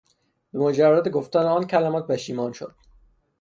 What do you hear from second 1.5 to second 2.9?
کلمات پشیمان شد.